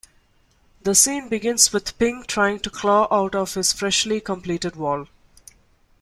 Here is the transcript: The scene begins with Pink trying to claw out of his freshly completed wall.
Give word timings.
The 0.81 0.95
scene 0.95 1.29
begins 1.29 1.71
with 1.71 1.95
Pink 1.99 2.25
trying 2.25 2.59
to 2.61 2.71
claw 2.71 3.07
out 3.11 3.35
of 3.35 3.53
his 3.53 3.71
freshly 3.71 4.19
completed 4.19 4.75
wall. 4.75 5.05